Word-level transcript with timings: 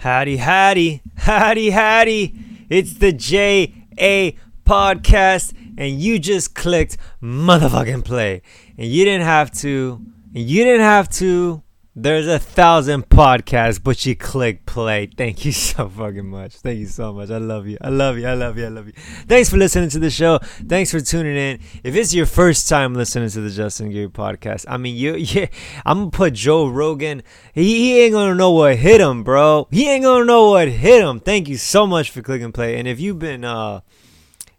Howdy, 0.00 0.38
howdy, 0.38 1.02
howdy, 1.14 1.68
howdy. 1.68 2.34
It's 2.70 2.94
the 2.94 3.12
JA 3.12 4.32
podcast, 4.64 5.52
and 5.76 6.00
you 6.00 6.18
just 6.18 6.54
clicked 6.54 6.96
motherfucking 7.22 8.06
play. 8.06 8.40
And 8.78 8.86
you 8.86 9.04
didn't 9.04 9.26
have 9.26 9.50
to, 9.58 10.00
and 10.34 10.42
you 10.42 10.64
didn't 10.64 10.86
have 10.86 11.10
to. 11.18 11.62
There's 12.02 12.26
a 12.26 12.38
thousand 12.38 13.10
podcasts, 13.10 13.78
but 13.82 14.06
you 14.06 14.16
click 14.16 14.64
play. 14.64 15.04
Thank 15.04 15.44
you 15.44 15.52
so 15.68 15.86
fucking 15.86 16.26
much. 16.26 16.54
Thank 16.56 16.78
you 16.78 16.86
so 16.86 17.12
much. 17.12 17.30
I 17.30 17.36
love 17.36 17.66
you. 17.66 17.76
I 17.78 17.90
love 17.90 18.16
you. 18.16 18.26
I 18.26 18.32
love 18.32 18.56
you. 18.56 18.64
I 18.64 18.68
love 18.68 18.86
you. 18.86 18.94
Thanks 19.28 19.50
for 19.50 19.58
listening 19.58 19.90
to 19.90 19.98
the 19.98 20.08
show. 20.08 20.38
Thanks 20.38 20.90
for 20.90 21.00
tuning 21.00 21.36
in. 21.36 21.60
If 21.84 21.94
it's 21.94 22.14
your 22.14 22.24
first 22.24 22.70
time 22.70 22.94
listening 22.94 23.28
to 23.28 23.42
the 23.42 23.50
Justin 23.50 23.88
Aguirre 23.88 24.08
podcast, 24.08 24.64
I 24.66 24.78
mean, 24.78 24.96
you, 24.96 25.14
yeah, 25.16 25.48
I'm 25.84 25.98
gonna 25.98 26.10
put 26.10 26.32
Joe 26.32 26.68
Rogan. 26.68 27.22
He, 27.52 27.80
he 27.80 28.00
ain't 28.00 28.14
gonna 28.14 28.34
know 28.34 28.52
what 28.52 28.76
hit 28.76 29.02
him, 29.02 29.22
bro. 29.22 29.68
He 29.70 29.86
ain't 29.90 30.04
gonna 30.04 30.24
know 30.24 30.52
what 30.52 30.68
hit 30.68 31.04
him. 31.04 31.20
Thank 31.20 31.48
you 31.48 31.58
so 31.58 31.86
much 31.86 32.10
for 32.10 32.22
clicking 32.22 32.52
play. 32.52 32.78
And 32.78 32.88
if 32.88 32.98
you've 32.98 33.18
been, 33.18 33.44
uh, 33.44 33.82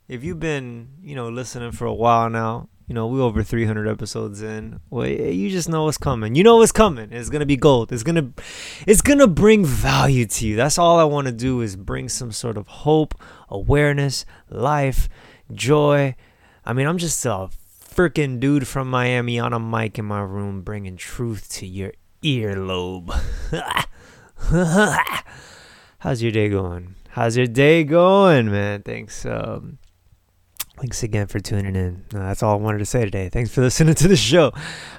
if 0.07 0.23
you've 0.23 0.39
been, 0.39 0.89
you 1.01 1.15
know, 1.15 1.29
listening 1.29 1.71
for 1.71 1.85
a 1.87 1.93
while 1.93 2.29
now, 2.29 2.69
you 2.91 2.95
know, 2.95 3.07
we 3.07 3.21
over 3.21 3.41
300 3.41 3.87
episodes 3.87 4.41
in. 4.41 4.81
Well, 4.89 5.07
you 5.07 5.49
just 5.49 5.69
know 5.69 5.85
what's 5.85 5.97
coming. 5.97 6.35
You 6.35 6.43
know 6.43 6.57
what's 6.57 6.73
coming. 6.73 7.13
It's 7.13 7.29
gonna 7.29 7.45
be 7.45 7.55
gold. 7.55 7.93
It's 7.93 8.03
gonna, 8.03 8.33
it's 8.85 8.99
gonna 8.99 9.27
bring 9.27 9.63
value 9.63 10.25
to 10.25 10.45
you. 10.45 10.57
That's 10.57 10.77
all 10.77 10.99
I 10.99 11.05
want 11.05 11.27
to 11.27 11.31
do 11.31 11.61
is 11.61 11.77
bring 11.77 12.09
some 12.09 12.33
sort 12.33 12.57
of 12.57 12.67
hope, 12.67 13.15
awareness, 13.47 14.25
life, 14.49 15.07
joy. 15.53 16.17
I 16.65 16.73
mean, 16.73 16.85
I'm 16.85 16.97
just 16.97 17.25
a 17.25 17.47
freaking 17.81 18.41
dude 18.41 18.67
from 18.67 18.89
Miami 18.89 19.39
on 19.39 19.53
a 19.53 19.59
mic 19.59 19.97
in 19.97 20.03
my 20.03 20.19
room, 20.19 20.61
bringing 20.61 20.97
truth 20.97 21.47
to 21.53 21.65
your 21.65 21.93
earlobe. 22.21 23.09
How's 25.99 26.21
your 26.21 26.33
day 26.33 26.49
going? 26.49 26.95
How's 27.11 27.37
your 27.37 27.47
day 27.47 27.85
going, 27.85 28.51
man? 28.51 28.81
Thanks. 28.81 29.25
Um, 29.25 29.77
Thanks 30.81 31.03
again 31.03 31.27
for 31.27 31.39
tuning 31.39 31.75
in. 31.75 32.05
That's 32.09 32.41
all 32.41 32.53
I 32.53 32.57
wanted 32.59 32.79
to 32.79 32.87
say 32.87 33.05
today. 33.05 33.29
Thanks 33.29 33.53
for 33.53 33.61
listening 33.61 33.93
to 34.01 34.07
the 34.07 34.15
show. 34.15 34.51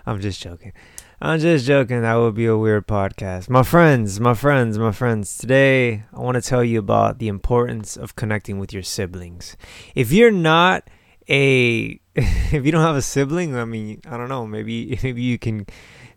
I'm 0.07 0.21
just 0.21 0.41
joking. 0.41 0.73
I'm 1.21 1.41
just 1.41 1.67
joking. 1.67 2.03
That 2.03 2.15
would 2.15 2.37
be 2.37 2.47
a 2.47 2.57
weird 2.57 2.87
podcast. 2.87 3.51
My 3.51 3.65
friends, 3.65 4.21
my 4.21 4.35
friends, 4.35 4.79
my 4.79 4.93
friends. 4.93 5.37
Today, 5.37 6.05
I 6.13 6.21
want 6.21 6.37
to 6.37 6.41
tell 6.41 6.63
you 6.63 6.79
about 6.79 7.19
the 7.19 7.27
importance 7.27 7.97
of 7.97 8.15
connecting 8.15 8.61
with 8.61 8.73
your 8.73 8.85
siblings. 8.85 9.57
If 9.97 10.13
you're 10.13 10.31
not 10.31 10.87
a, 11.29 11.99
if 12.15 12.65
you 12.65 12.71
don't 12.71 12.85
have 12.85 12.95
a 12.95 13.03
sibling, 13.03 13.57
I 13.57 13.65
mean, 13.65 14.03
I 14.07 14.17
don't 14.17 14.29
know. 14.29 14.47
Maybe, 14.47 15.01
maybe 15.03 15.23
you 15.23 15.37
can 15.37 15.67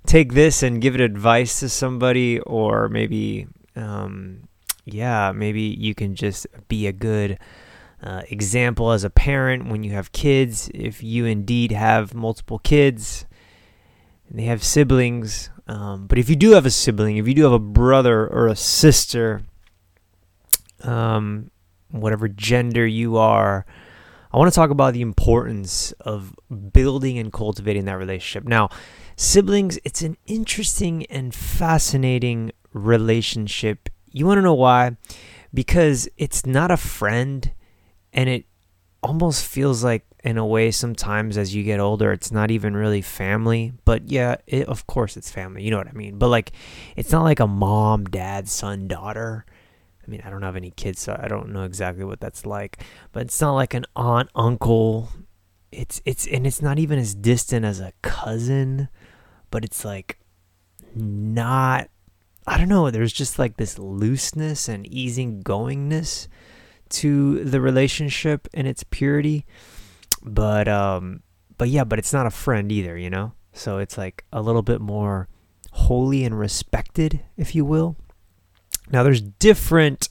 take 0.06 0.34
this 0.34 0.62
and 0.62 0.80
give 0.80 0.94
it 0.94 1.02
advice 1.02 1.60
to 1.62 1.70
somebody, 1.70 2.40
or 2.42 2.88
maybe, 2.88 3.48
um, 3.76 4.48
yeah, 4.86 5.32
maybe 5.32 5.62
you 5.62 5.96
can 5.96 6.14
just 6.14 6.46
be 6.68 6.86
a 6.86 6.94
good 6.94 7.40
uh, 8.04 8.22
example 8.30 8.92
as 8.92 9.04
a 9.04 9.10
parent 9.10 9.70
when 9.70 9.84
you 9.84 9.92
have 9.92 10.12
kids, 10.12 10.70
if 10.74 11.02
you 11.02 11.26
indeed 11.26 11.72
have 11.72 12.14
multiple 12.14 12.60
kids 12.60 13.26
and 14.30 14.40
they 14.40 14.44
have 14.44 14.64
siblings. 14.64 15.50
Um, 15.68 16.08
but 16.08 16.18
if 16.18 16.30
you 16.30 16.36
do 16.36 16.52
have 16.52 16.66
a 16.66 16.72
sibling, 16.72 17.18
if 17.18 17.28
you 17.28 17.34
do 17.34 17.44
have 17.44 17.54
a 17.54 17.60
brother 17.60 18.28
or 18.28 18.48
a 18.48 18.56
sister, 18.56 19.42
um, 20.84 21.50
whatever 21.90 22.28
gender 22.28 22.86
you 22.86 23.18
are, 23.18 23.66
I 24.32 24.38
want 24.38 24.52
to 24.52 24.56
talk 24.56 24.70
about 24.70 24.94
the 24.94 25.02
importance 25.02 25.94
of 25.94 26.36
building 26.74 27.18
and 27.18 27.32
cultivating 27.32 27.86
that 27.86 27.98
relationship. 27.98 28.48
Now, 28.48 28.70
siblings, 29.16 29.80
it's 29.86 30.02
an 30.02 30.18
interesting 30.28 31.06
and 31.06 31.34
fascinating 31.34 32.52
relationship. 32.74 33.90
You 34.12 34.26
want 34.26 34.40
to 34.40 34.42
know 34.42 34.54
why? 34.54 34.98
Because 35.54 36.10
it's 36.18 36.46
not 36.46 36.70
a 36.70 36.78
friend 36.78 37.54
and 38.16 38.30
it 38.30 38.46
almost 39.04 39.46
feels 39.46 39.84
like 39.84 40.04
in 40.24 40.40
a 40.40 40.46
way 40.46 40.72
sometimes 40.72 41.38
as 41.38 41.54
you 41.54 41.62
get 41.62 41.80
older 41.80 42.12
it's 42.12 42.32
not 42.32 42.50
even 42.50 42.76
really 42.76 43.02
family 43.02 43.72
but 43.84 44.10
yeah 44.10 44.36
it, 44.48 44.68
of 44.68 44.88
course 44.88 45.16
it's 45.16 45.30
family 45.30 45.62
you 45.62 45.70
know 45.70 45.78
what 45.78 45.88
i 45.88 45.92
mean? 45.92 46.18
But 46.18 46.30
like 46.30 46.52
it's 46.96 47.12
not 47.12 47.24
like 47.24 47.40
a 47.40 47.46
mom 47.46 48.06
dad 48.06 48.50
son 48.50 48.88
daughter. 48.88 49.46
I 50.04 50.10
mean 50.10 50.24
i 50.26 50.32
don't 50.32 50.42
have 50.42 50.56
any 50.56 50.72
kids 50.72 51.02
so 51.02 51.20
i 51.22 51.28
don't 51.28 51.50
know 51.50 51.64
exactly 51.64 52.04
what 52.04 52.20
that's 52.20 52.48
like 52.48 52.84
but 53.12 53.24
it's 53.24 53.40
not 53.40 53.54
like 53.54 53.76
an 53.76 53.86
aunt 53.96 54.30
uncle. 54.34 55.10
It's 55.72 56.02
it's 56.06 56.26
and 56.26 56.48
it's 56.48 56.62
not 56.62 56.80
even 56.80 56.98
as 56.98 57.14
distant 57.14 57.66
as 57.66 57.80
a 57.80 57.92
cousin 58.02 58.88
but 59.52 59.64
it's 59.66 59.84
like 59.86 60.18
not 60.96 61.90
i 62.48 62.58
don't 62.58 62.70
know 62.70 62.90
there's 62.90 63.12
just 63.12 63.38
like 63.38 63.58
this 63.58 63.78
looseness 63.78 64.70
and 64.70 64.86
easygoingness 64.86 66.28
to 66.90 67.44
the 67.44 67.62
relationship 67.62 68.48
and 68.54 68.68
its 68.68 68.84
purity. 68.84 69.46
But 70.24 70.68
um 70.68 71.22
but 71.58 71.70
yeah, 71.70 71.84
but 71.84 72.00
it's 72.00 72.14
not 72.14 72.26
a 72.26 72.32
friend 72.32 72.72
either, 72.72 72.98
you 72.98 73.10
know? 73.10 73.34
So 73.54 73.78
it's 73.78 73.98
like 73.98 74.26
a 74.34 74.42
little 74.42 74.62
bit 74.62 74.82
more 74.82 75.30
holy 75.72 76.24
and 76.24 76.38
respected, 76.38 77.22
if 77.38 77.56
you 77.56 77.66
will. 77.66 77.96
Now 78.92 79.04
there's 79.04 79.22
different 79.22 80.10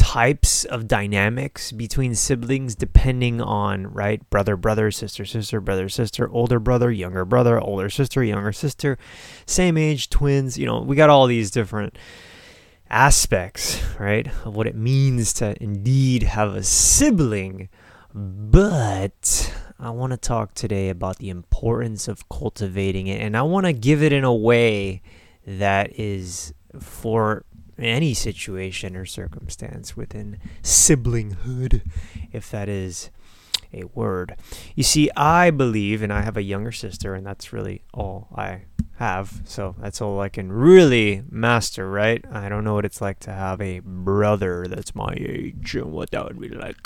types 0.00 0.64
of 0.64 0.88
dynamics 0.88 1.72
between 1.72 2.14
siblings 2.14 2.74
depending 2.74 3.38
on 3.40 3.86
right 3.88 4.28
brother 4.30 4.56
brother 4.56 4.90
sister 4.90 5.26
sister 5.26 5.60
brother 5.60 5.90
sister 5.90 6.30
older 6.30 6.58
brother 6.58 6.90
younger 6.90 7.24
brother 7.26 7.60
older 7.60 7.90
sister 7.90 8.24
younger 8.24 8.52
sister 8.52 8.96
same 9.44 9.76
age 9.76 10.08
twins 10.08 10.56
you 10.56 10.64
know 10.64 10.80
we 10.80 10.96
got 10.96 11.10
all 11.10 11.26
these 11.26 11.50
different 11.50 11.98
aspects, 12.90 13.80
right, 13.98 14.26
of 14.44 14.54
what 14.56 14.66
it 14.66 14.76
means 14.76 15.32
to 15.34 15.60
indeed 15.62 16.24
have 16.24 16.54
a 16.54 16.62
sibling. 16.62 17.68
But 18.12 19.54
I 19.78 19.90
want 19.90 20.12
to 20.12 20.16
talk 20.16 20.54
today 20.54 20.88
about 20.88 21.18
the 21.18 21.30
importance 21.30 22.08
of 22.08 22.28
cultivating 22.28 23.06
it, 23.06 23.20
and 23.20 23.36
I 23.36 23.42
want 23.42 23.66
to 23.66 23.72
give 23.72 24.02
it 24.02 24.12
in 24.12 24.24
a 24.24 24.34
way 24.34 25.02
that 25.46 25.98
is 25.98 26.52
for 26.78 27.44
any 27.78 28.12
situation 28.12 28.96
or 28.96 29.06
circumstance 29.06 29.96
within 29.96 30.38
siblinghood, 30.62 31.82
if 32.32 32.50
that 32.50 32.68
is 32.68 33.10
a 33.72 33.84
word. 33.84 34.36
You 34.74 34.82
see, 34.82 35.10
I 35.16 35.50
believe, 35.50 36.02
and 36.02 36.12
I 36.12 36.22
have 36.22 36.36
a 36.36 36.42
younger 36.42 36.72
sister, 36.72 37.14
and 37.14 37.24
that's 37.24 37.52
really 37.52 37.82
all 37.94 38.28
I 38.34 38.62
have. 39.00 39.40
So 39.44 39.74
that's 39.78 40.02
all 40.02 40.20
I 40.20 40.28
can 40.28 40.52
really 40.52 41.22
master, 41.30 41.90
right? 41.90 42.22
I 42.30 42.50
don't 42.50 42.64
know 42.64 42.74
what 42.74 42.84
it's 42.84 43.00
like 43.00 43.18
to 43.20 43.32
have 43.32 43.58
a 43.60 43.80
brother 43.80 44.66
that's 44.68 44.94
my 44.94 45.14
age 45.18 45.74
and 45.74 45.90
what 45.90 46.10
that 46.10 46.26
would 46.26 46.38
be 46.38 46.50
like. 46.50 46.76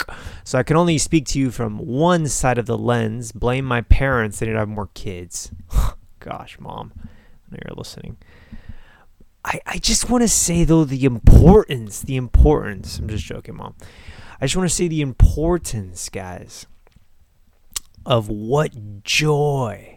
So 0.44 0.56
I 0.56 0.62
can 0.62 0.76
only 0.76 0.96
speak 0.96 1.26
to 1.26 1.40
you 1.40 1.50
from 1.50 1.76
one 1.76 2.28
side 2.28 2.56
of 2.56 2.66
the 2.66 2.78
lens. 2.78 3.32
Blame 3.32 3.64
my 3.64 3.80
parents, 3.80 4.38
they 4.38 4.46
didn't 4.46 4.60
have 4.60 4.68
more 4.68 4.90
kids. 4.94 5.50
Gosh, 6.20 6.56
mom, 6.60 6.92
I 6.96 7.08
know 7.50 7.58
you're 7.66 7.76
listening. 7.76 8.16
I, 9.44 9.60
I 9.66 9.78
just 9.78 10.08
want 10.08 10.22
to 10.22 10.28
say, 10.28 10.62
though, 10.62 10.84
the 10.84 11.04
importance, 11.04 12.00
the 12.00 12.16
importance. 12.16 12.98
I'm 12.98 13.08
just 13.08 13.24
joking, 13.24 13.56
mom. 13.56 13.74
I 14.40 14.46
just 14.46 14.56
want 14.56 14.70
to 14.70 14.74
say 14.74 14.86
the 14.86 15.02
importance, 15.02 16.08
guys, 16.08 16.66
of 18.06 18.28
what 18.28 19.02
joy 19.02 19.94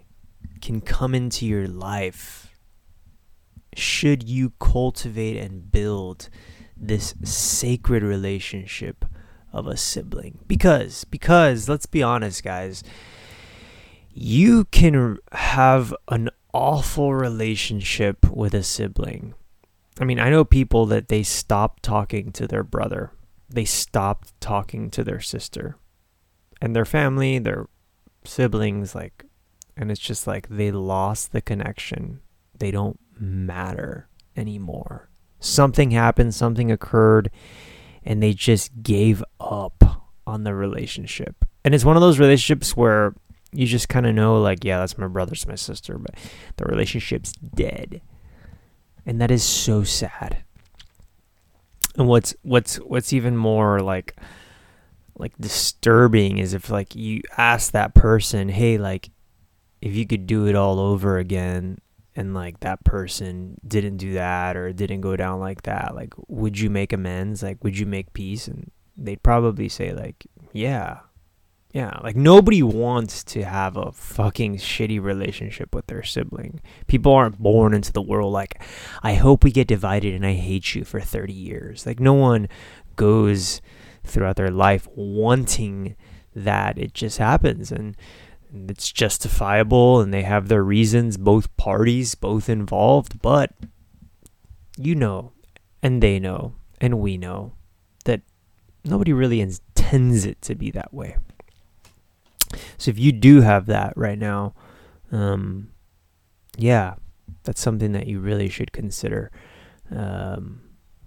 can 0.57 0.81
come 0.81 1.15
into 1.15 1.45
your 1.45 1.67
life 1.67 2.47
should 3.75 4.27
you 4.27 4.51
cultivate 4.59 5.37
and 5.37 5.71
build 5.71 6.29
this 6.75 7.15
sacred 7.23 8.03
relationship 8.03 9.05
of 9.53 9.67
a 9.67 9.77
sibling. 9.77 10.39
Because 10.47 11.03
because 11.05 11.69
let's 11.69 11.85
be 11.85 12.03
honest 12.03 12.43
guys 12.43 12.83
you 14.13 14.65
can 14.65 15.17
have 15.31 15.93
an 16.07 16.29
awful 16.53 17.13
relationship 17.13 18.29
with 18.31 18.53
a 18.53 18.63
sibling. 18.63 19.33
I 19.99 20.05
mean 20.05 20.19
i 20.19 20.29
know 20.29 20.43
people 20.43 20.85
that 20.87 21.07
they 21.07 21.23
stopped 21.23 21.83
talking 21.83 22.31
to 22.33 22.47
their 22.47 22.63
brother. 22.63 23.11
They 23.49 23.65
stopped 23.65 24.39
talking 24.41 24.89
to 24.91 25.03
their 25.03 25.21
sister 25.21 25.77
and 26.61 26.75
their 26.75 26.85
family 26.85 27.39
their 27.39 27.67
siblings 28.25 28.93
like 28.93 29.26
and 29.77 29.91
it's 29.91 30.01
just 30.01 30.27
like 30.27 30.49
they 30.49 30.71
lost 30.71 31.31
the 31.31 31.41
connection. 31.41 32.19
They 32.57 32.71
don't 32.71 32.99
matter 33.19 34.09
anymore. 34.35 35.09
Something 35.39 35.91
happened, 35.91 36.33
something 36.33 36.71
occurred, 36.71 37.29
and 38.03 38.21
they 38.21 38.33
just 38.33 38.81
gave 38.81 39.23
up 39.39 40.09
on 40.25 40.43
the 40.43 40.55
relationship. 40.55 41.45
And 41.63 41.75
it's 41.75 41.85
one 41.85 41.95
of 41.95 42.01
those 42.01 42.19
relationships 42.19 42.75
where 42.75 43.13
you 43.51 43.67
just 43.67 43.87
kind 43.87 44.07
of 44.07 44.15
know, 44.15 44.41
like, 44.41 44.63
yeah, 44.63 44.79
that's 44.79 44.97
my 44.97 45.07
brother, 45.07 45.31
that's 45.31 45.47
my 45.47 45.55
sister, 45.55 45.97
but 45.97 46.15
the 46.57 46.65
relationship's 46.65 47.31
dead. 47.33 48.01
And 49.05 49.21
that 49.21 49.31
is 49.31 49.43
so 49.43 49.83
sad. 49.83 50.43
And 51.97 52.07
what's 52.07 52.35
what's 52.41 52.75
what's 52.77 53.13
even 53.13 53.37
more 53.37 53.79
like 53.79 54.15
like 55.17 55.33
disturbing 55.39 56.37
is 56.37 56.53
if 56.53 56.69
like 56.69 56.95
you 56.95 57.21
ask 57.37 57.71
that 57.71 57.95
person, 57.95 58.49
hey, 58.49 58.77
like 58.77 59.09
if 59.81 59.95
you 59.95 60.05
could 60.05 60.27
do 60.27 60.47
it 60.47 60.55
all 60.55 60.79
over 60.79 61.17
again 61.17 61.79
and 62.15 62.33
like 62.33 62.59
that 62.61 62.83
person 62.83 63.59
didn't 63.65 63.97
do 63.97 64.13
that 64.13 64.57
or 64.57 64.73
didn't 64.73 65.01
go 65.01 65.15
down 65.15 65.39
like 65.39 65.61
that 65.63 65.93
like 65.95 66.13
would 66.27 66.59
you 66.59 66.69
make 66.69 66.93
amends? 66.93 67.43
Like 67.43 67.63
would 67.63 67.77
you 67.77 67.85
make 67.85 68.13
peace? 68.13 68.47
And 68.47 68.71
they'd 68.95 69.21
probably 69.21 69.69
say 69.69 69.93
like 69.93 70.25
yeah 70.51 70.99
yeah. 71.73 71.99
Like 72.01 72.15
nobody 72.15 72.63
wants 72.63 73.23
to 73.25 73.43
have 73.43 73.77
a 73.77 73.91
fucking 73.91 74.57
shitty 74.57 74.99
relationship 74.99 75.75
with 75.75 75.85
their 75.87 76.01
sibling. 76.01 76.61
People 76.87 77.11
aren't 77.13 77.37
born 77.37 77.73
into 77.73 77.91
the 77.91 78.01
world 78.01 78.33
like 78.33 78.63
i 79.03 79.13
hope 79.13 79.43
we 79.43 79.51
get 79.51 79.67
divided 79.67 80.15
and 80.15 80.25
i 80.25 80.33
hate 80.33 80.73
you 80.75 80.83
for 80.83 80.99
30 80.99 81.33
years. 81.33 81.85
Like 81.85 81.99
no 81.99 82.13
one 82.13 82.47
goes 82.95 83.61
throughout 84.03 84.37
their 84.37 84.49
life 84.49 84.87
wanting 84.95 85.95
that. 86.35 86.77
It 86.77 86.93
just 86.93 87.17
happens. 87.17 87.71
And 87.71 87.95
it's 88.53 88.91
justifiable 88.91 89.99
and 89.99 90.13
they 90.13 90.23
have 90.23 90.47
their 90.47 90.63
reasons, 90.63 91.17
both 91.17 91.55
parties, 91.57 92.15
both 92.15 92.49
involved, 92.49 93.21
but 93.21 93.51
you 94.77 94.95
know, 94.95 95.31
and 95.81 96.01
they 96.01 96.19
know, 96.19 96.55
and 96.79 96.99
we 96.99 97.17
know 97.17 97.53
that 98.05 98.21
nobody 98.83 99.11
really 99.13 99.41
intends 99.41 100.25
it 100.25 100.41
to 100.43 100.55
be 100.55 100.71
that 100.71 100.93
way. 100.93 101.17
So 102.77 102.89
if 102.91 102.99
you 102.99 103.11
do 103.11 103.41
have 103.41 103.65
that 103.65 103.93
right 103.95 104.17
now, 104.17 104.53
um, 105.11 105.71
yeah, 106.57 106.95
that's 107.43 107.61
something 107.61 107.91
that 107.91 108.07
you 108.07 108.19
really 108.19 108.49
should 108.49 108.71
consider 108.71 109.31
because 109.89 110.37
um, 110.37 110.61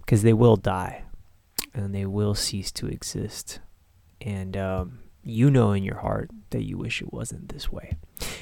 they 0.05 0.33
will 0.33 0.55
die 0.55 1.03
and 1.73 1.93
they 1.93 2.05
will 2.05 2.35
cease 2.35 2.71
to 2.73 2.87
exist. 2.87 3.59
And 4.19 4.55
um, 4.57 4.99
you 5.23 5.51
know 5.51 5.71
in 5.71 5.83
your 5.83 5.99
heart 5.99 6.31
that 6.49 6.63
you 6.63 6.77
wish 6.77 7.01
it 7.01 7.13
wasn't 7.13 7.49
this 7.49 7.71
way. 7.71 7.97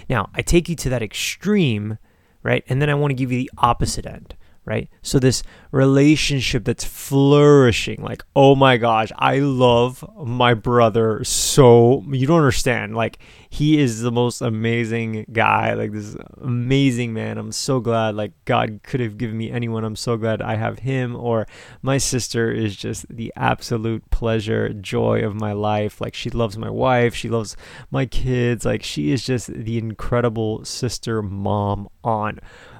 Now, 0.10 0.30
I 0.34 0.42
take 0.42 0.70
you 0.70 0.76
to 0.78 0.90
that 0.90 1.04
extreme, 1.04 1.98
right? 2.44 2.64
And 2.68 2.82
then 2.82 2.90
I 2.90 2.96
want 2.96 3.12
to 3.12 3.16
give 3.16 3.32
you 3.32 3.40
the 3.40 3.52
opposite 3.58 4.06
end 4.06 4.36
right? 4.70 4.88
So 5.02 5.18
this 5.18 5.42
relationship 5.72 6.64
that's 6.64 6.84
flourishing, 6.84 8.04
like, 8.04 8.24
oh 8.36 8.56
my 8.56 8.78
gosh, 8.78 9.12
I 9.18 9.40
love 9.40 10.06
my 10.16 10.54
brother 10.54 11.24
so 11.24 12.04
you 12.12 12.28
don't 12.28 12.38
understand. 12.38 12.96
Like 12.96 13.18
he 13.50 13.80
is 13.80 14.02
the 14.02 14.12
most 14.12 14.42
amazing 14.42 15.26
guy, 15.32 15.74
like 15.74 15.92
this 15.92 16.16
amazing 16.40 17.14
man. 17.14 17.40
I'm 17.40 17.52
so 17.52 17.80
glad 17.80 18.14
like 18.14 18.34
God 18.46 18.82
could 18.84 19.00
have 19.00 19.18
given 19.18 19.38
me 19.38 19.50
anyone. 19.50 19.84
I'm 19.84 19.96
so 19.96 20.18
glad 20.18 20.40
I 20.40 20.56
have 20.56 20.80
him 20.80 21.16
or 21.16 21.48
my 21.82 21.98
sister 21.98 22.52
is 22.52 22.76
just 22.76 23.08
the 23.10 23.34
absolute 23.36 24.08
pleasure, 24.12 24.70
joy 24.70 25.26
of 25.26 25.34
my 25.34 25.52
life. 25.52 26.00
Like 26.00 26.14
she 26.14 26.30
loves 26.30 26.60
my 26.60 26.70
wife, 26.70 27.16
she 27.16 27.28
loves 27.28 27.58
my 27.90 28.06
kids. 28.06 28.66
Like 28.66 28.84
she 28.84 29.12
is 29.12 29.26
just 29.26 29.52
the 29.52 29.80
incredible 29.80 30.64
sister, 30.64 31.24
mom, 31.24 31.90
aunt 32.04 32.40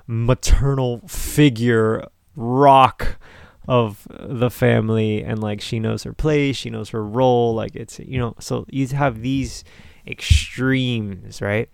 maternal 0.10 1.08
figure 1.08 2.04
rock 2.36 3.20
of 3.68 4.08
the 4.10 4.50
family. 4.50 5.24
And 5.24 5.40
like 5.40 5.62
she 5.62 5.80
knows 5.80 6.02
her 6.02 6.14
place 6.14 6.56
she 6.56 6.72
knows 6.72 6.90
her 6.90 7.06
role 7.06 7.54
like 7.54 7.76
it's 7.76 8.00
you 8.00 8.18
know 8.18 8.34
so 8.40 8.66
you 8.70 8.88
have 8.88 9.22
these 9.22 9.64
extremes 10.08 11.44
right? 11.44 11.70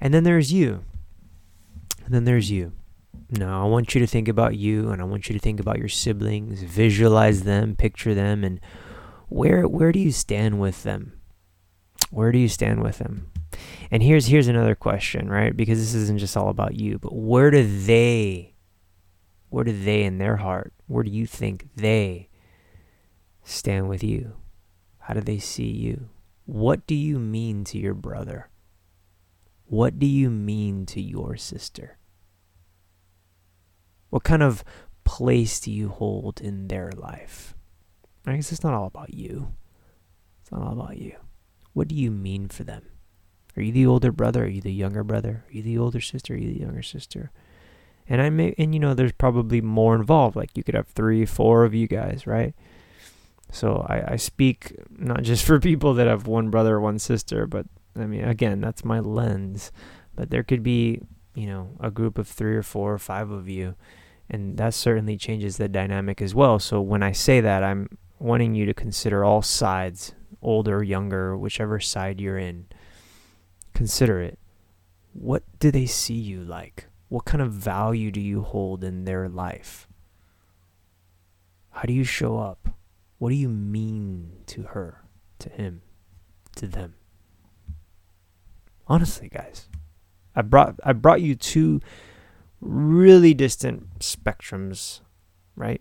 And 0.00 0.14
then 0.14 0.24
there's 0.24 0.50
you. 0.50 0.82
And 2.06 2.14
then 2.14 2.24
there's 2.24 2.50
you. 2.50 2.72
Now 3.28 3.62
i 3.62 3.68
want 3.68 3.94
you 3.94 4.00
to 4.00 4.06
think 4.06 4.26
about 4.26 4.56
you 4.56 4.90
and 4.90 5.00
i 5.00 5.04
want 5.04 5.28
you 5.28 5.34
to 5.34 5.38
think 5.38 5.60
about 5.60 5.78
your 5.78 5.88
siblings 5.88 6.62
visualize 6.62 7.44
them 7.44 7.76
picture 7.76 8.12
them 8.12 8.42
and 8.42 8.60
where 9.28 9.68
where 9.68 9.92
do 9.92 10.00
you 10.00 10.10
stand 10.10 10.58
with 10.58 10.82
them? 10.82 11.12
Where 12.10 12.32
do 12.32 12.38
you 12.38 12.48
stand 12.48 12.82
with 12.82 12.98
them 12.98 13.30
and 13.90 14.02
here's 14.02 14.26
here's 14.26 14.48
another 14.48 14.74
question, 14.74 15.28
right? 15.28 15.56
Because 15.56 15.78
this 15.78 15.94
isn't 15.94 16.18
just 16.18 16.36
all 16.36 16.48
about 16.48 16.74
you, 16.74 16.98
but 16.98 17.14
where 17.14 17.50
do 17.50 17.64
they 17.64 18.54
where 19.50 19.64
do 19.64 19.72
they 19.72 20.04
in 20.04 20.18
their 20.18 20.36
heart, 20.36 20.72
where 20.86 21.02
do 21.04 21.10
you 21.10 21.26
think 21.26 21.68
they 21.76 22.28
stand 23.42 23.88
with 23.88 24.02
you? 24.02 24.34
How 24.98 25.14
do 25.14 25.20
they 25.20 25.38
see 25.38 25.70
you? 25.70 26.08
What 26.46 26.86
do 26.86 26.94
you 26.94 27.18
mean 27.18 27.64
to 27.64 27.78
your 27.78 27.94
brother? 27.94 28.48
What 29.64 29.98
do 29.98 30.06
you 30.06 30.30
mean 30.30 30.86
to 30.86 31.00
your 31.00 31.36
sister? 31.36 31.98
What 34.10 34.24
kind 34.24 34.42
of 34.42 34.64
place 35.04 35.60
do 35.60 35.70
you 35.70 35.88
hold 35.88 36.40
in 36.40 36.68
their 36.68 36.90
life? 36.96 37.54
I 38.26 38.36
guess 38.36 38.52
it's 38.52 38.64
not 38.64 38.74
all 38.74 38.86
about 38.86 39.14
you. 39.14 39.54
It's 40.42 40.52
not 40.52 40.62
all 40.62 40.72
about 40.72 40.98
you. 40.98 41.16
What 41.72 41.88
do 41.88 41.94
you 41.94 42.10
mean 42.10 42.48
for 42.48 42.64
them? 42.64 42.84
Are 43.56 43.62
you 43.62 43.72
the 43.72 43.86
older 43.86 44.12
brother? 44.12 44.44
Are 44.44 44.48
you 44.48 44.60
the 44.60 44.72
younger 44.72 45.04
brother? 45.04 45.44
Are 45.46 45.52
you 45.52 45.62
the 45.62 45.78
older 45.78 46.00
sister? 46.00 46.34
Are 46.34 46.36
you 46.36 46.52
the 46.52 46.60
younger 46.60 46.82
sister? 46.82 47.30
And 48.08 48.20
I 48.20 48.30
may, 48.30 48.54
and 48.58 48.74
you 48.74 48.80
know, 48.80 48.94
there's 48.94 49.12
probably 49.12 49.60
more 49.60 49.94
involved. 49.94 50.36
Like 50.36 50.56
you 50.56 50.64
could 50.64 50.74
have 50.74 50.88
three, 50.88 51.24
four 51.26 51.64
of 51.64 51.74
you 51.74 51.86
guys, 51.86 52.26
right? 52.26 52.54
So 53.52 53.86
I, 53.88 54.12
I 54.12 54.16
speak 54.16 54.74
not 54.90 55.22
just 55.22 55.44
for 55.46 55.60
people 55.60 55.94
that 55.94 56.06
have 56.06 56.26
one 56.26 56.50
brother 56.50 56.80
one 56.80 56.98
sister, 56.98 57.46
but 57.46 57.66
I 57.96 58.06
mean, 58.06 58.24
again, 58.24 58.60
that's 58.60 58.84
my 58.84 59.00
lens. 59.00 59.72
But 60.14 60.30
there 60.30 60.42
could 60.42 60.62
be, 60.62 61.00
you 61.34 61.46
know, 61.46 61.70
a 61.80 61.90
group 61.90 62.18
of 62.18 62.28
three 62.28 62.56
or 62.56 62.62
four 62.62 62.92
or 62.92 62.98
five 62.98 63.30
of 63.30 63.48
you, 63.48 63.74
and 64.28 64.56
that 64.58 64.74
certainly 64.74 65.16
changes 65.16 65.56
the 65.56 65.68
dynamic 65.68 66.20
as 66.20 66.34
well. 66.34 66.58
So 66.58 66.80
when 66.80 67.02
I 67.02 67.12
say 67.12 67.40
that, 67.40 67.62
I'm 67.62 67.88
wanting 68.18 68.54
you 68.54 68.66
to 68.66 68.74
consider 68.74 69.24
all 69.24 69.40
sides, 69.40 70.14
older, 70.42 70.82
younger, 70.82 71.36
whichever 71.36 71.80
side 71.80 72.20
you're 72.20 72.38
in 72.38 72.66
Consider 73.80 74.20
it. 74.20 74.38
What 75.14 75.42
do 75.58 75.70
they 75.70 75.86
see 75.86 76.12
you 76.12 76.44
like? 76.44 76.88
What 77.08 77.24
kind 77.24 77.40
of 77.40 77.50
value 77.50 78.10
do 78.10 78.20
you 78.20 78.42
hold 78.42 78.84
in 78.84 79.06
their 79.06 79.26
life? 79.26 79.88
How 81.70 81.84
do 81.84 81.94
you 81.94 82.04
show 82.04 82.38
up? 82.38 82.68
What 83.16 83.30
do 83.30 83.36
you 83.36 83.48
mean 83.48 84.42
to 84.48 84.64
her, 84.64 85.06
to 85.38 85.48
him, 85.48 85.80
to 86.56 86.66
them? 86.66 86.96
Honestly, 88.86 89.30
guys, 89.30 89.70
I 90.36 90.42
brought 90.42 90.74
I 90.84 90.92
brought 90.92 91.22
you 91.22 91.34
two 91.34 91.80
really 92.60 93.32
distant 93.32 94.00
spectrums, 94.00 95.00
right? 95.56 95.80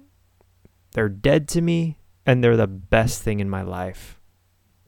They're 0.94 1.10
dead 1.10 1.50
to 1.50 1.60
me 1.60 2.00
and 2.26 2.42
they're 2.42 2.56
the 2.56 2.66
best 2.66 3.22
thing 3.22 3.42
in 3.42 3.50
my 3.50 3.64
life, 3.64 4.22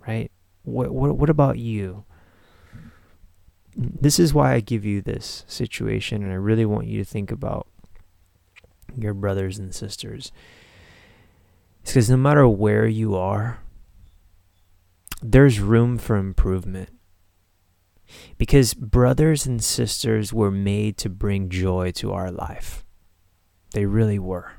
right? 0.08 0.32
What 0.64 0.92
what 0.92 1.18
what 1.18 1.30
about 1.30 1.58
you? 1.58 2.06
This 3.76 4.20
is 4.20 4.34
why 4.34 4.54
I 4.54 4.60
give 4.60 4.86
you 4.86 5.02
this 5.02 5.46
situation, 5.48 6.24
and 6.24 6.32
I 6.32 6.36
really 6.36 6.66
want 6.66 6.88
you 6.88 6.98
to 7.00 7.10
think 7.10 7.32
about 7.32 7.68
your 8.98 9.14
brothers 9.14 9.58
and 9.58 9.74
sisters. 9.74 10.32
It's 11.82 11.92
because 11.92 12.10
no 12.10 12.18
matter 12.18 12.48
where 12.48 12.86
you 12.86 13.16
are, 13.16 13.60
there's 15.22 15.60
room 15.60 15.98
for 15.98 16.16
improvement. 16.18 16.90
Because 18.38 18.74
brothers 18.74 19.46
and 19.46 19.64
sisters 19.64 20.34
were 20.34 20.52
made 20.52 20.98
to 20.98 21.10
bring 21.10 21.48
joy 21.48 21.92
to 21.92 22.12
our 22.12 22.30
life. 22.30 22.86
They 23.74 23.86
really 23.86 24.20
were. 24.20 24.54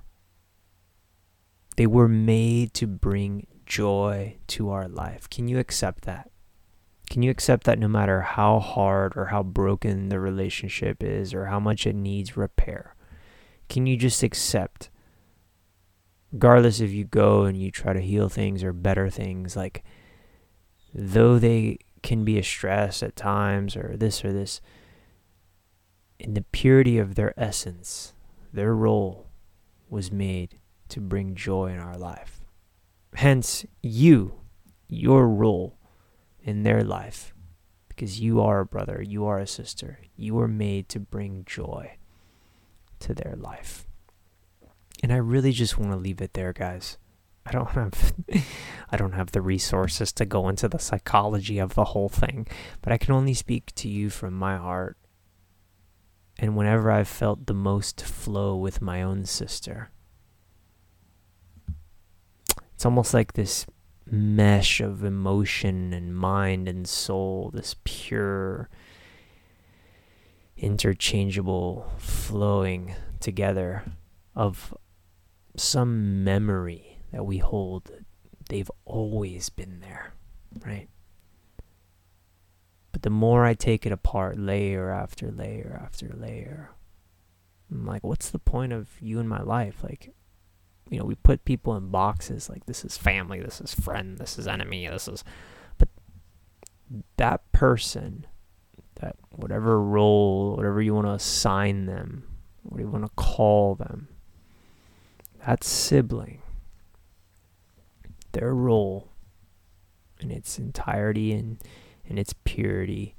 They 1.76 1.86
were 1.86 2.08
made 2.08 2.72
to 2.74 2.86
bring 2.86 3.46
joy 3.66 4.38
to 4.48 4.70
our 4.70 4.88
life. 4.88 5.28
Can 5.28 5.48
you 5.48 5.58
accept 5.58 6.04
that? 6.04 6.31
Can 7.12 7.20
you 7.20 7.30
accept 7.30 7.64
that 7.64 7.78
no 7.78 7.88
matter 7.88 8.22
how 8.22 8.58
hard 8.58 9.18
or 9.18 9.26
how 9.26 9.42
broken 9.42 10.08
the 10.08 10.18
relationship 10.18 11.04
is 11.04 11.34
or 11.34 11.44
how 11.44 11.60
much 11.60 11.86
it 11.86 11.94
needs 11.94 12.38
repair? 12.38 12.96
Can 13.68 13.84
you 13.84 13.98
just 13.98 14.22
accept, 14.22 14.88
regardless 16.32 16.80
if 16.80 16.90
you 16.90 17.04
go 17.04 17.42
and 17.42 17.54
you 17.54 17.70
try 17.70 17.92
to 17.92 18.00
heal 18.00 18.30
things 18.30 18.64
or 18.64 18.72
better 18.72 19.10
things, 19.10 19.54
like 19.54 19.84
though 20.94 21.38
they 21.38 21.76
can 22.02 22.24
be 22.24 22.38
a 22.38 22.42
stress 22.42 23.02
at 23.02 23.14
times 23.14 23.76
or 23.76 23.94
this 23.94 24.24
or 24.24 24.32
this, 24.32 24.62
in 26.18 26.32
the 26.32 26.46
purity 26.50 26.96
of 26.96 27.14
their 27.14 27.38
essence, 27.38 28.14
their 28.54 28.74
role 28.74 29.28
was 29.90 30.10
made 30.10 30.58
to 30.88 30.98
bring 30.98 31.34
joy 31.34 31.66
in 31.66 31.78
our 31.78 31.98
life. 31.98 32.40
Hence, 33.12 33.66
you, 33.82 34.40
your 34.88 35.28
role 35.28 35.76
in 36.42 36.62
their 36.62 36.82
life 36.82 37.32
because 37.88 38.20
you 38.20 38.40
are 38.40 38.60
a 38.60 38.66
brother, 38.66 39.02
you 39.06 39.26
are 39.26 39.38
a 39.38 39.46
sister. 39.46 39.98
You 40.16 40.34
were 40.34 40.48
made 40.48 40.88
to 40.90 41.00
bring 41.00 41.44
joy 41.44 41.96
to 43.00 43.14
their 43.14 43.34
life. 43.36 43.86
And 45.02 45.12
I 45.12 45.16
really 45.16 45.52
just 45.52 45.78
want 45.78 45.92
to 45.92 45.98
leave 45.98 46.20
it 46.20 46.32
there, 46.34 46.52
guys. 46.52 46.96
I 47.44 47.50
don't 47.52 47.68
have 47.70 48.14
I 48.90 48.96
don't 48.96 49.12
have 49.12 49.32
the 49.32 49.40
resources 49.40 50.12
to 50.12 50.24
go 50.24 50.48
into 50.48 50.68
the 50.68 50.78
psychology 50.78 51.58
of 51.58 51.74
the 51.74 51.86
whole 51.86 52.08
thing, 52.08 52.46
but 52.80 52.92
I 52.92 52.98
can 52.98 53.12
only 53.12 53.34
speak 53.34 53.74
to 53.76 53.88
you 53.88 54.10
from 54.10 54.34
my 54.34 54.56
heart. 54.56 54.96
And 56.38 56.56
whenever 56.56 56.90
I've 56.90 57.08
felt 57.08 57.46
the 57.46 57.54
most 57.54 58.02
flow 58.02 58.56
with 58.56 58.80
my 58.80 59.02
own 59.02 59.26
sister, 59.26 59.90
it's 62.74 62.86
almost 62.86 63.12
like 63.12 63.34
this 63.34 63.66
mesh 64.12 64.78
of 64.80 65.02
emotion 65.02 65.94
and 65.94 66.14
mind 66.14 66.68
and 66.68 66.86
soul, 66.86 67.50
this 67.54 67.74
pure, 67.82 68.68
interchangeable 70.56 71.90
flowing 71.96 72.94
together 73.20 73.84
of 74.36 74.76
some 75.56 76.22
memory 76.22 76.98
that 77.10 77.24
we 77.24 77.38
hold. 77.38 77.90
They've 78.50 78.70
always 78.84 79.48
been 79.48 79.80
there, 79.80 80.12
right? 80.64 80.88
But 82.92 83.02
the 83.02 83.10
more 83.10 83.46
I 83.46 83.54
take 83.54 83.86
it 83.86 83.92
apart, 83.92 84.38
layer 84.38 84.90
after 84.90 85.30
layer 85.30 85.80
after 85.82 86.10
layer, 86.14 86.70
I'm 87.70 87.86
like, 87.86 88.04
what's 88.04 88.28
the 88.28 88.38
point 88.38 88.74
of 88.74 88.90
you 89.00 89.18
in 89.20 89.26
my 89.26 89.40
life? 89.40 89.82
Like, 89.82 90.14
you 90.92 90.98
know, 90.98 91.06
we 91.06 91.14
put 91.14 91.46
people 91.46 91.74
in 91.74 91.88
boxes 91.88 92.50
like 92.50 92.66
this 92.66 92.84
is 92.84 92.98
family, 92.98 93.40
this 93.40 93.62
is 93.62 93.72
friend, 93.72 94.18
this 94.18 94.38
is 94.38 94.46
enemy, 94.46 94.86
this 94.86 95.08
is. 95.08 95.24
But 95.78 95.88
that 97.16 97.50
person, 97.50 98.26
that 98.96 99.16
whatever 99.30 99.80
role, 99.80 100.54
whatever 100.54 100.82
you 100.82 100.94
want 100.94 101.06
to 101.06 101.12
assign 101.12 101.86
them, 101.86 102.24
what 102.62 102.76
do 102.76 102.82
you 102.82 102.90
want 102.90 103.06
to 103.06 103.12
call 103.16 103.74
them, 103.74 104.08
that 105.46 105.64
sibling, 105.64 106.42
their 108.32 108.54
role 108.54 109.08
in 110.20 110.30
its 110.30 110.58
entirety 110.58 111.32
and 111.32 111.56
in 112.04 112.18
its 112.18 112.34
purity, 112.44 113.16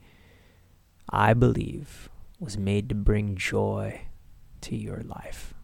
I 1.09 1.33
believe 1.33 2.07
was 2.39 2.55
made 2.55 2.87
to 2.89 2.95
bring 2.95 3.35
joy 3.35 4.01
to 4.61 4.75
your 4.75 5.01
life. 5.01 5.55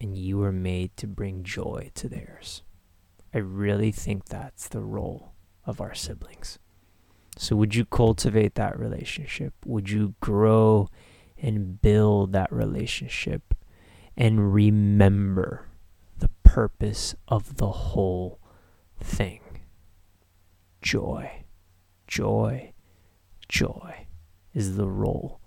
And 0.00 0.16
you 0.16 0.38
were 0.38 0.52
made 0.52 0.96
to 0.98 1.06
bring 1.06 1.42
joy 1.42 1.90
to 1.94 2.08
theirs. 2.08 2.62
I 3.32 3.38
really 3.38 3.92
think 3.92 4.26
that's 4.26 4.68
the 4.68 4.80
role 4.80 5.32
of 5.64 5.80
our 5.80 5.94
siblings. 5.94 6.58
So, 7.36 7.54
would 7.56 7.74
you 7.74 7.84
cultivate 7.84 8.54
that 8.54 8.78
relationship? 8.78 9.52
Would 9.64 9.90
you 9.90 10.14
grow 10.20 10.88
and 11.36 11.80
build 11.80 12.32
that 12.32 12.50
relationship 12.50 13.54
and 14.16 14.54
remember 14.54 15.66
the 16.18 16.30
purpose 16.44 17.14
of 17.28 17.56
the 17.56 17.70
whole 17.70 18.38
thing? 18.98 19.60
Joy, 20.80 21.44
joy, 22.06 22.72
joy 23.48 24.06
is 24.54 24.76
the 24.76 24.88
role 24.88 25.40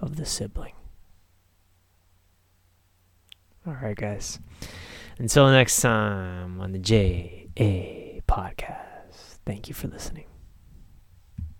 of 0.00 0.16
the 0.16 0.24
sibling. 0.24 0.72
All 3.70 3.76
right, 3.80 3.96
guys. 3.96 4.40
Until 5.18 5.48
next 5.48 5.80
time 5.80 6.60
on 6.60 6.72
the 6.72 6.78
JA 6.80 8.20
podcast, 8.26 9.38
thank 9.46 9.68
you 9.68 9.74
for 9.74 9.86
listening. 9.86 10.29